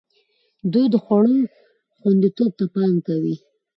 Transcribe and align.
دوی 0.73 0.85
د 0.93 0.95
خوړو 1.03 1.37
خوندیتوب 1.99 2.51
ته 2.59 2.65
پام 2.75 2.91
کوي. 3.07 3.35